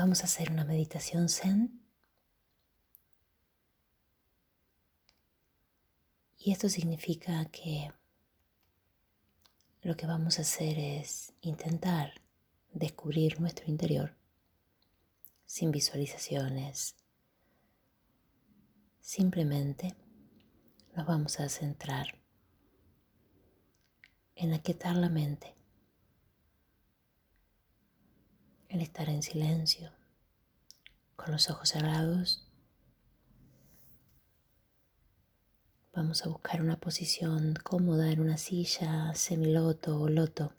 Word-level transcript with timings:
vamos 0.00 0.22
a 0.22 0.24
hacer 0.24 0.50
una 0.50 0.64
meditación 0.64 1.28
zen. 1.28 1.78
Y 6.38 6.52
esto 6.52 6.70
significa 6.70 7.44
que 7.50 7.92
lo 9.82 9.98
que 9.98 10.06
vamos 10.06 10.38
a 10.38 10.42
hacer 10.42 10.78
es 10.78 11.34
intentar 11.42 12.14
descubrir 12.72 13.42
nuestro 13.42 13.66
interior 13.66 14.16
sin 15.44 15.70
visualizaciones. 15.70 16.96
Simplemente 19.02 19.94
nos 20.96 21.06
vamos 21.06 21.40
a 21.40 21.48
centrar 21.50 22.18
en 24.34 24.54
aquietar 24.54 24.96
la 24.96 25.10
mente, 25.10 25.54
en 28.70 28.80
estar 28.80 29.08
en 29.08 29.22
silencio, 29.22 29.90
con 31.16 31.32
los 31.32 31.50
ojos 31.50 31.70
cerrados. 31.70 32.46
Vamos 35.92 36.24
a 36.24 36.28
buscar 36.28 36.62
una 36.62 36.78
posición 36.78 37.54
cómoda 37.64 38.12
en 38.12 38.20
una 38.20 38.38
silla, 38.38 39.12
semiloto 39.14 40.00
o 40.00 40.08
loto. 40.08 40.52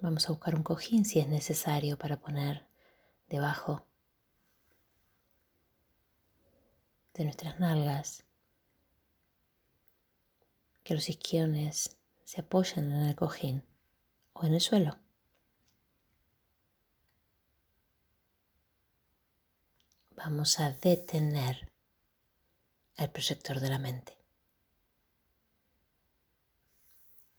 Vamos 0.00 0.28
a 0.28 0.32
buscar 0.32 0.54
un 0.54 0.62
cojín 0.62 1.04
si 1.04 1.18
es 1.18 1.26
necesario 1.26 1.98
para 1.98 2.20
poner 2.20 2.64
debajo 3.28 3.84
de 7.14 7.24
nuestras 7.24 7.58
nalgas. 7.58 8.24
Que 10.84 10.94
los 10.94 11.08
isquiones 11.08 11.97
se 12.28 12.42
apoyen 12.42 12.92
en 12.92 13.06
el 13.06 13.16
cojín 13.16 13.64
o 14.34 14.44
en 14.44 14.52
el 14.52 14.60
suelo. 14.60 14.98
Vamos 20.10 20.60
a 20.60 20.72
detener 20.72 21.72
el 22.96 23.08
proyector 23.08 23.60
de 23.60 23.70
la 23.70 23.78
mente. 23.78 24.18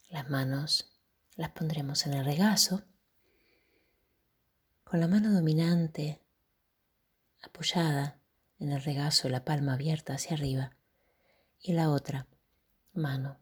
Las 0.09 0.27
manos 0.27 0.91
las 1.35 1.51
pondremos 1.51 2.07
en 2.07 2.15
el 2.15 2.25
regazo, 2.25 2.81
con 4.83 4.99
la 4.99 5.07
mano 5.07 5.31
dominante 5.31 6.19
apoyada 7.43 8.17
en 8.57 8.71
el 8.71 8.83
regazo, 8.83 9.29
la 9.29 9.45
palma 9.45 9.75
abierta 9.75 10.13
hacia 10.13 10.35
arriba 10.35 10.75
y 11.61 11.73
la 11.73 11.91
otra 11.91 12.25
mano 12.93 13.38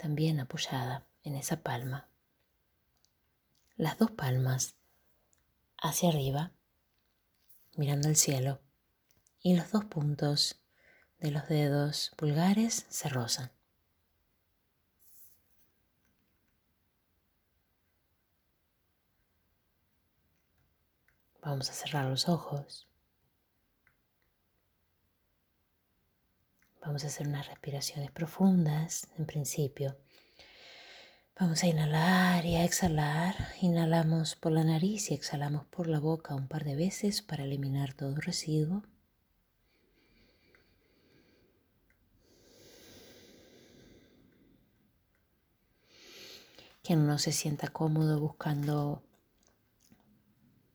también 0.00 0.40
apoyada 0.40 1.06
en 1.24 1.36
esa 1.36 1.62
palma. 1.62 2.08
Las 3.76 3.98
dos 3.98 4.10
palmas 4.10 4.74
hacia 5.76 6.08
arriba, 6.08 6.52
mirando 7.76 8.08
al 8.08 8.16
cielo, 8.16 8.60
y 9.42 9.56
los 9.56 9.70
dos 9.72 9.84
puntos 9.84 10.60
de 11.18 11.30
los 11.30 11.46
dedos 11.48 12.12
pulgares 12.16 12.86
se 12.88 13.10
rozan. 13.10 13.52
Vamos 21.42 21.68
a 21.68 21.74
cerrar 21.74 22.06
los 22.06 22.28
ojos. 22.28 22.89
Vamos 26.82 27.04
a 27.04 27.08
hacer 27.08 27.28
unas 27.28 27.46
respiraciones 27.46 28.10
profundas 28.10 29.06
en 29.18 29.26
principio. 29.26 29.96
Vamos 31.38 31.62
a 31.62 31.66
inhalar 31.66 32.46
y 32.46 32.56
a 32.56 32.64
exhalar. 32.64 33.34
Inhalamos 33.60 34.34
por 34.34 34.52
la 34.52 34.64
nariz 34.64 35.10
y 35.10 35.14
exhalamos 35.14 35.66
por 35.66 35.88
la 35.88 36.00
boca 36.00 36.34
un 36.34 36.48
par 36.48 36.64
de 36.64 36.76
veces 36.76 37.20
para 37.20 37.44
eliminar 37.44 37.92
todo 37.92 38.16
residuo. 38.16 38.82
Quien 46.82 47.06
no 47.06 47.18
se 47.18 47.32
sienta 47.32 47.68
cómodo 47.68 48.18
buscando 48.20 49.02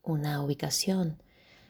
una 0.03 0.41
ubicación 0.41 1.21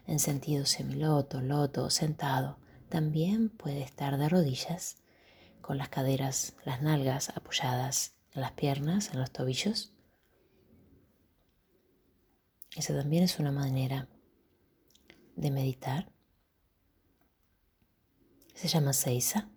en 0.07 0.19
sentido 0.19 0.65
semiloto, 0.65 1.41
loto 1.41 1.89
sentado, 1.89 2.59
también 2.95 3.49
puede 3.49 3.81
estar 3.81 4.17
de 4.17 4.29
rodillas, 4.29 4.95
con 5.59 5.77
las 5.77 5.89
caderas, 5.89 6.55
las 6.63 6.81
nalgas 6.81 7.27
apoyadas 7.27 8.15
en 8.31 8.39
las 8.39 8.53
piernas, 8.53 9.09
en 9.11 9.19
los 9.19 9.31
tobillos. 9.31 9.91
Esa 12.73 12.95
también 12.95 13.23
es 13.25 13.37
una 13.37 13.51
manera 13.51 14.07
de 15.35 15.51
meditar. 15.51 16.09
Se 18.53 18.69
llama 18.69 18.93
Seiza. 18.93 19.49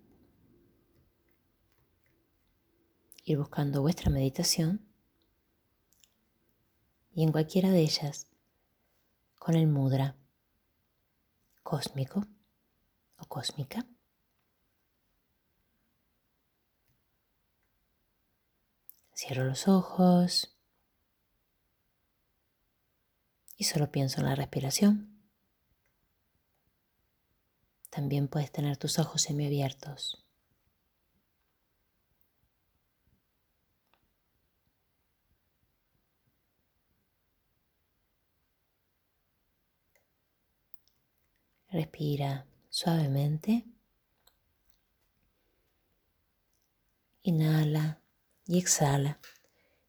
Ir 3.23 3.39
buscando 3.39 3.83
vuestra 3.83 4.11
meditación 4.11 4.85
y 7.15 7.23
en 7.23 7.31
cualquiera 7.31 7.71
de 7.71 7.83
ellas 7.83 8.27
con 9.39 9.55
el 9.55 9.69
mudra 9.69 10.17
cósmico 11.63 12.27
o 13.19 13.27
cósmica. 13.27 13.87
Cierro 19.15 19.45
los 19.45 19.67
ojos 19.69 20.57
y 23.57 23.65
solo 23.65 23.91
pienso 23.91 24.21
en 24.21 24.27
la 24.27 24.37
respiración. 24.37 25.19
También 27.91 28.29
puedes 28.29 28.53
tener 28.53 28.77
tus 28.77 28.99
ojos 28.99 29.23
semiabiertos. 29.23 30.25
Respira 41.71 42.47
suavemente. 42.79 43.65
Inhala 47.23 48.01
y 48.47 48.59
exhala 48.59 49.19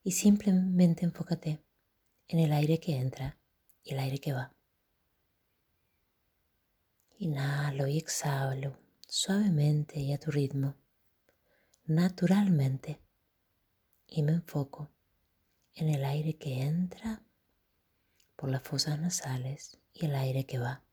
y 0.03 0.13
simplemente 0.13 1.05
enfócate 1.05 1.63
en 2.28 2.39
el 2.39 2.51
aire 2.51 2.79
que 2.79 2.97
entra 2.97 3.38
y 3.83 3.94
el 3.94 3.99
aire 3.99 4.17
que 4.17 4.33
va. 4.33 4.55
Inhalo 7.19 7.85
y 7.85 7.99
exhalo 7.99 8.79
suavemente 9.07 9.99
y 9.99 10.11
a 10.11 10.17
tu 10.17 10.31
ritmo, 10.31 10.73
naturalmente, 11.85 12.99
y 14.07 14.23
me 14.23 14.31
enfoco 14.31 14.89
en 15.75 15.89
el 15.89 16.03
aire 16.05 16.38
que 16.38 16.63
entra 16.63 17.22
por 18.35 18.49
las 18.49 18.63
fosas 18.63 18.99
nasales 18.99 19.78
y 19.94 20.05
el 20.05 20.16
aire 20.16 20.47
que 20.47 20.57
va. 20.57 20.88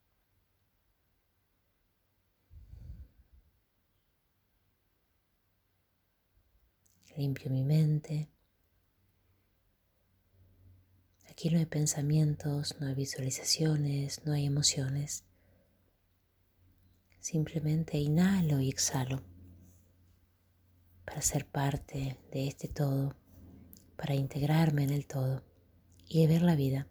Limpio 7.16 7.50
mi 7.50 7.64
mente. 7.64 8.28
Aquí 11.30 11.50
no 11.50 11.58
hay 11.58 11.66
pensamientos, 11.66 12.76
no 12.80 12.86
hay 12.86 12.94
visualizaciones, 12.94 14.24
no 14.24 14.32
hay 14.32 14.46
emociones. 14.46 15.24
Simplemente 17.20 17.98
inhalo 17.98 18.60
y 18.60 18.68
exhalo 18.68 19.22
para 21.04 21.22
ser 21.22 21.46
parte 21.46 22.18
de 22.32 22.48
este 22.48 22.68
todo, 22.68 23.16
para 23.96 24.14
integrarme 24.14 24.84
en 24.84 24.90
el 24.90 25.06
todo 25.06 25.42
y 26.08 26.26
ver 26.26 26.42
la 26.42 26.56
vida 26.56 26.86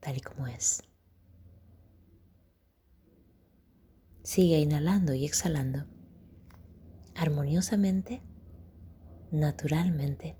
tal 0.00 0.16
y 0.16 0.20
como 0.20 0.46
es. 0.46 0.82
Sigue 4.22 4.58
inhalando 4.58 5.14
y 5.14 5.24
exhalando 5.24 5.86
armoniosamente 7.14 8.22
naturalmente, 9.30 10.36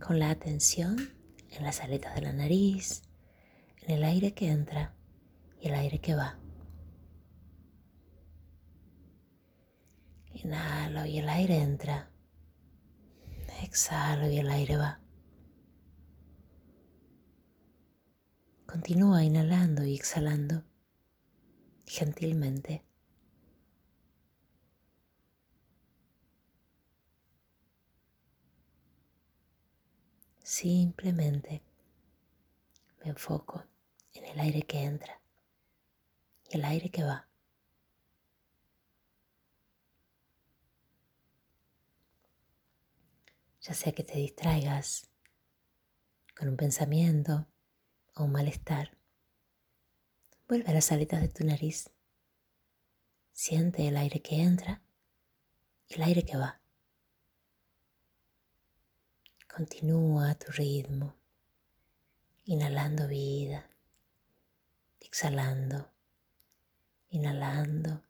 con 0.00 0.18
la 0.18 0.30
atención 0.30 0.96
en 1.50 1.64
las 1.64 1.80
aletas 1.80 2.14
de 2.14 2.22
la 2.22 2.32
nariz, 2.32 3.02
en 3.82 3.96
el 3.96 4.04
aire 4.04 4.34
que 4.34 4.50
entra 4.50 4.94
y 5.60 5.68
el 5.68 5.74
aire 5.74 6.00
que 6.00 6.14
va. 6.14 6.38
Inhalo 10.32 11.04
y 11.06 11.18
el 11.18 11.28
aire 11.28 11.58
entra. 11.58 12.10
Exhalo 13.62 14.30
y 14.30 14.38
el 14.38 14.48
aire 14.50 14.76
va. 14.76 15.00
Continúa 18.66 19.24
inhalando 19.24 19.84
y 19.84 19.94
exhalando 19.94 20.62
gentilmente. 21.86 22.87
Simplemente 30.48 31.62
me 33.04 33.10
enfoco 33.10 33.66
en 34.14 34.24
el 34.24 34.40
aire 34.40 34.62
que 34.62 34.82
entra 34.82 35.20
y 36.48 36.56
el 36.56 36.64
aire 36.64 36.90
que 36.90 37.04
va. 37.04 37.28
Ya 43.60 43.74
sea 43.74 43.92
que 43.92 44.02
te 44.02 44.16
distraigas 44.16 45.10
con 46.34 46.48
un 46.48 46.56
pensamiento 46.56 47.46
o 48.14 48.24
un 48.24 48.32
malestar, 48.32 48.96
vuelve 50.48 50.70
a 50.70 50.74
las 50.74 50.90
aletas 50.90 51.20
de 51.20 51.28
tu 51.28 51.44
nariz. 51.44 51.90
Siente 53.34 53.86
el 53.86 53.98
aire 53.98 54.22
que 54.22 54.40
entra 54.40 54.80
y 55.88 55.96
el 55.96 56.04
aire 56.04 56.24
que 56.24 56.38
va. 56.38 56.58
Continúa 59.58 60.36
tu 60.36 60.52
ritmo, 60.52 61.16
inhalando 62.44 63.08
vida, 63.08 63.68
exhalando, 65.00 65.90
inhalando 67.10 68.04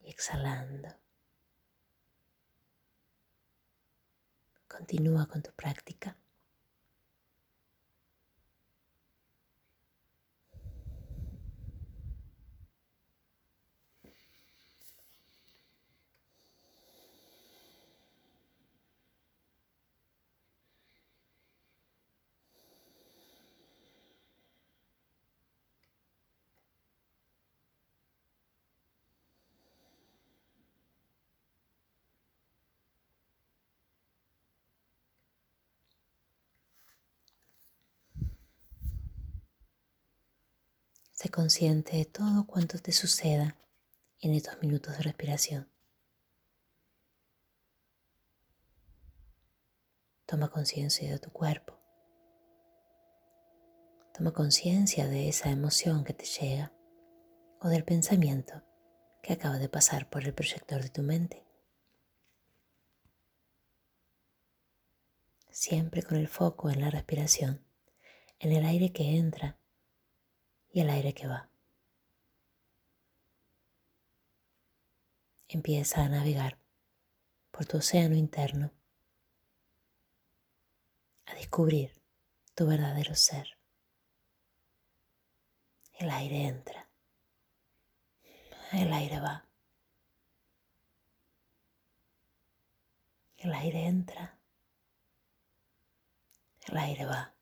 y 0.00 0.08
exhalando. 0.08 0.88
Continúa 4.66 5.26
con 5.26 5.42
tu 5.42 5.52
práctica. 5.52 6.16
Consciente 41.30 41.96
de 41.96 42.04
todo 42.04 42.46
cuanto 42.46 42.78
te 42.78 42.92
suceda 42.92 43.56
en 44.20 44.34
estos 44.34 44.60
minutos 44.60 44.96
de 44.96 45.02
respiración. 45.02 45.68
Toma 50.26 50.48
conciencia 50.50 51.10
de 51.10 51.18
tu 51.18 51.30
cuerpo. 51.32 51.76
Toma 54.16 54.32
conciencia 54.32 55.08
de 55.08 55.28
esa 55.28 55.50
emoción 55.50 56.04
que 56.04 56.14
te 56.14 56.24
llega 56.24 56.72
o 57.60 57.68
del 57.68 57.84
pensamiento 57.84 58.62
que 59.20 59.32
acaba 59.32 59.58
de 59.58 59.68
pasar 59.68 60.08
por 60.08 60.24
el 60.24 60.34
proyector 60.34 60.82
de 60.82 60.90
tu 60.90 61.02
mente. 61.02 61.44
Siempre 65.50 66.04
con 66.04 66.16
el 66.16 66.28
foco 66.28 66.70
en 66.70 66.80
la 66.80 66.90
respiración, 66.90 67.66
en 68.38 68.52
el 68.52 68.64
aire 68.64 68.92
que 68.92 69.16
entra 69.16 69.58
y 70.74 70.80
el 70.80 70.90
aire 70.90 71.14
que 71.14 71.28
va. 71.28 71.48
Empieza 75.46 76.02
a 76.02 76.08
navegar 76.08 76.58
por 77.52 77.64
tu 77.64 77.76
océano 77.76 78.16
interno, 78.16 78.72
a 81.26 81.34
descubrir 81.34 81.92
tu 82.56 82.66
verdadero 82.66 83.14
ser. 83.14 83.56
El 85.92 86.10
aire 86.10 86.48
entra, 86.48 86.90
el 88.72 88.92
aire 88.92 89.20
va. 89.20 89.46
El 93.36 93.54
aire 93.54 93.86
entra, 93.86 94.40
el 96.66 96.76
aire 96.78 97.06
va. 97.06 97.32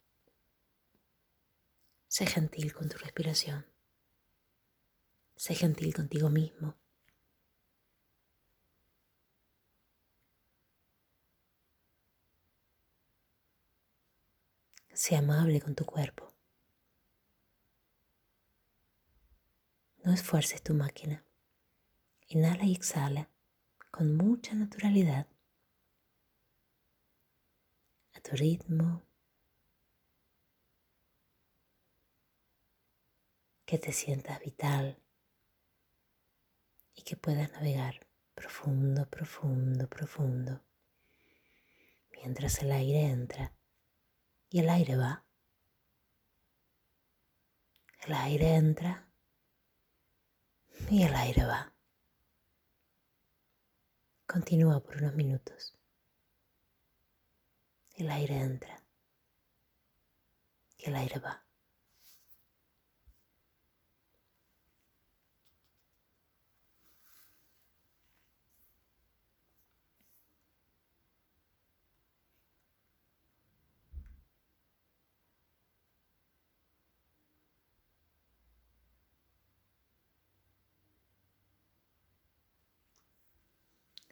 Sé 2.13 2.27
gentil 2.27 2.75
con 2.75 2.91
tu 2.91 2.99
respiración. 2.99 3.65
Sé 5.35 5.55
gentil 5.55 5.95
contigo 5.95 6.29
mismo. 6.29 6.77
Sé 14.93 15.17
amable 15.17 15.63
con 15.63 15.75
tu 15.75 15.87
cuerpo. 15.87 16.35
No 20.05 20.13
esfuerces 20.13 20.63
tu 20.63 20.75
máquina. 20.75 21.25
Inhala 22.27 22.67
y 22.67 22.73
exhala 22.73 23.31
con 23.91 24.19
mucha 24.19 24.55
naturalidad. 24.55 25.29
A 28.13 28.21
tu 28.21 28.37
ritmo 28.37 29.03
que 33.73 33.79
te 33.79 33.93
sientas 33.95 34.39
vital 34.39 35.03
y 36.95 37.01
que 37.05 37.17
puedas 37.17 37.51
navegar 37.53 38.07
profundo, 38.35 39.09
profundo, 39.09 39.89
profundo, 39.89 40.63
mientras 42.11 42.61
el 42.61 42.71
aire 42.71 43.07
entra 43.07 43.55
y 44.51 44.59
el 44.59 44.69
aire 44.69 44.95
va. 44.99 45.25
El 48.07 48.13
aire 48.13 48.57
entra 48.57 49.09
y 50.91 51.05
el 51.05 51.15
aire 51.15 51.47
va. 51.47 51.73
Continúa 54.27 54.81
por 54.81 54.99
unos 54.99 55.15
minutos. 55.15 55.79
El 57.95 58.11
aire 58.11 58.37
entra 58.37 58.85
y 60.77 60.91
el 60.91 60.95
aire 60.95 61.19
va. 61.21 61.43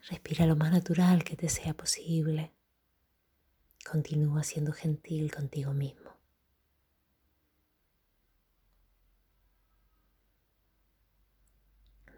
Respira 0.09 0.47
lo 0.47 0.57
más 0.57 0.73
natural 0.73 1.25
que 1.25 1.37
te 1.37 1.49
sea 1.49 1.75
posible. 1.75 2.53
Continúa 3.85 4.43
siendo 4.43 4.73
gentil 4.73 5.31
contigo 5.31 5.73
mismo. 5.73 6.11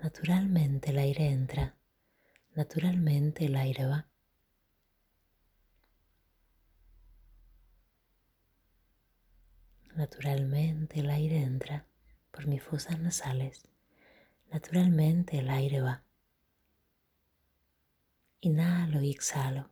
Naturalmente 0.02 0.90
el 0.90 0.98
aire 0.98 1.28
entra, 1.28 1.76
naturalmente 2.54 3.46
el 3.46 3.54
aire 3.54 3.86
va. 3.86 4.08
Naturalmente 9.94 11.00
el 11.00 11.10
aire 11.10 11.38
entra 11.42 11.86
por 12.32 12.46
mis 12.46 12.62
fosas 12.62 12.98
nasales, 12.98 13.68
naturalmente 14.50 15.38
el 15.38 15.50
aire 15.50 15.82
va. 15.82 16.02
Inhalo 18.44 19.00
y 19.00 19.12
exhalo. 19.12 19.70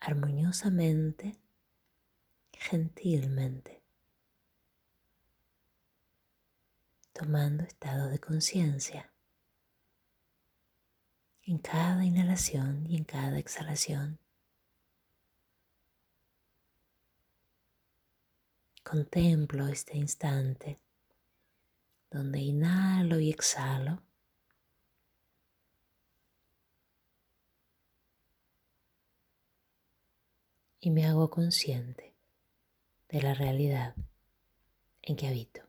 Armoniosamente, 0.00 1.38
gentilmente, 2.52 3.82
tomando 7.12 7.64
estado 7.64 8.08
de 8.08 8.18
conciencia. 8.18 9.12
En 11.42 11.58
cada 11.58 12.02
inhalación 12.02 12.86
y 12.86 12.96
en 12.96 13.04
cada 13.04 13.38
exhalación. 13.38 14.18
Contemplo 18.82 19.68
este 19.68 19.98
instante 19.98 20.80
donde 22.10 22.38
inhalo 22.38 23.20
y 23.20 23.28
exhalo 23.28 24.07
y 30.80 30.90
me 30.90 31.06
hago 31.06 31.30
consciente 31.30 32.14
de 33.08 33.22
la 33.22 33.34
realidad 33.34 33.94
en 35.02 35.16
que 35.16 35.26
habito. 35.26 35.67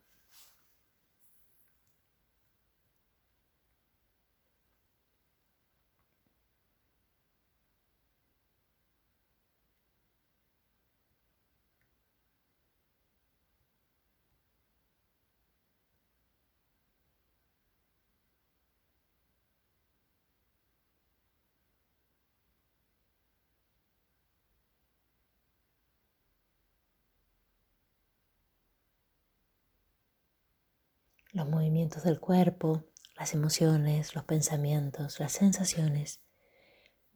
Los 31.32 31.48
movimientos 31.48 32.04
del 32.04 32.20
cuerpo, 32.20 32.86
las 33.16 33.34
emociones, 33.34 34.16
los 34.16 34.24
pensamientos, 34.24 35.20
las 35.20 35.32
sensaciones 35.34 36.22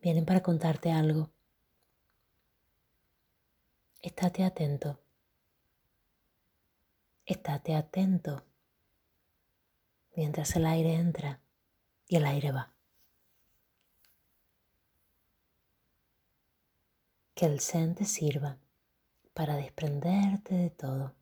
vienen 0.02 0.26
para 0.26 0.44
contarte 0.44 0.92
algo. 0.92 1.32
Estate 4.02 4.44
atento. 4.44 5.00
Estate 7.26 7.76
atento 7.76 8.46
mientras 10.16 10.56
el 10.56 10.66
aire 10.66 10.94
entra 10.96 11.42
y 12.08 12.18
el 12.18 12.26
aire 12.26 12.52
va. 12.52 12.74
Que 17.34 17.46
el 17.46 17.60
Zen 17.62 17.96
te 17.96 18.06
sirva 18.06 18.60
para 19.34 19.56
desprenderte 19.56 20.56
de 20.56 20.70
todo, 20.70 21.16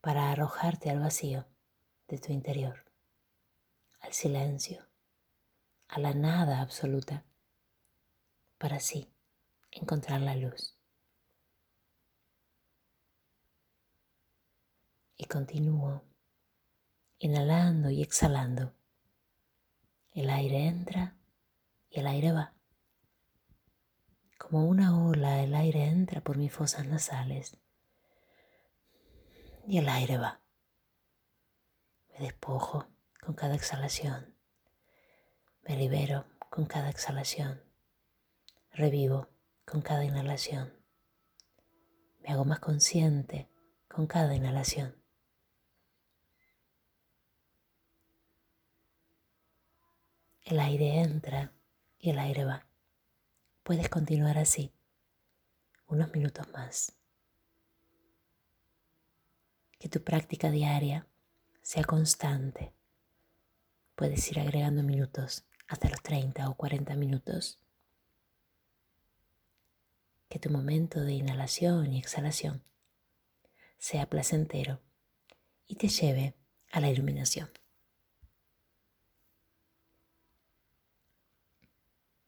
para 0.00 0.30
arrojarte 0.30 0.90
al 0.90 1.00
vacío 1.00 1.46
de 2.08 2.18
tu 2.18 2.32
interior, 2.32 2.84
al 4.00 4.12
silencio, 4.12 4.86
a 5.88 5.98
la 5.98 6.14
nada 6.14 6.60
absoluta, 6.60 7.24
para 8.58 8.76
así 8.76 9.12
encontrar 9.70 10.20
la 10.20 10.34
luz. 10.36 10.76
Y 15.16 15.26
continúo 15.26 16.02
inhalando 17.18 17.90
y 17.90 18.02
exhalando. 18.02 18.72
El 20.12 20.30
aire 20.30 20.66
entra 20.66 21.14
y 21.90 22.00
el 22.00 22.06
aire 22.06 22.32
va. 22.32 22.54
Como 24.38 24.66
una 24.66 24.98
ola, 25.06 25.42
el 25.42 25.54
aire 25.54 25.84
entra 25.84 26.22
por 26.22 26.38
mis 26.38 26.50
fosas 26.50 26.86
nasales 26.86 27.58
y 29.70 29.78
el 29.78 29.88
aire 29.88 30.18
va. 30.18 30.40
Me 32.08 32.18
despojo 32.18 32.88
con 33.20 33.36
cada 33.36 33.54
exhalación. 33.54 34.36
Me 35.62 35.76
libero 35.76 36.26
con 36.50 36.66
cada 36.66 36.90
exhalación. 36.90 37.62
Revivo 38.72 39.28
con 39.64 39.80
cada 39.80 40.04
inhalación. 40.04 40.74
Me 42.18 42.30
hago 42.30 42.44
más 42.44 42.58
consciente 42.58 43.48
con 43.86 44.08
cada 44.08 44.34
inhalación. 44.34 45.00
El 50.42 50.58
aire 50.58 51.00
entra 51.00 51.52
y 51.96 52.10
el 52.10 52.18
aire 52.18 52.44
va. 52.44 52.66
Puedes 53.62 53.88
continuar 53.88 54.36
así 54.36 54.74
unos 55.86 56.10
minutos 56.12 56.48
más. 56.48 56.99
Que 59.80 59.88
tu 59.88 60.04
práctica 60.04 60.50
diaria 60.50 61.08
sea 61.62 61.82
constante. 61.82 62.72
Puedes 63.96 64.30
ir 64.30 64.38
agregando 64.38 64.84
minutos 64.84 65.44
hasta 65.66 65.88
los 65.88 66.00
30 66.02 66.48
o 66.48 66.54
40 66.54 66.94
minutos. 66.94 67.58
Que 70.28 70.38
tu 70.38 70.50
momento 70.50 71.00
de 71.00 71.14
inhalación 71.14 71.92
y 71.92 71.98
exhalación 71.98 72.62
sea 73.78 74.06
placentero 74.08 74.80
y 75.66 75.74
te 75.74 75.88
lleve 75.88 76.36
a 76.70 76.78
la 76.78 76.90
iluminación. 76.90 77.50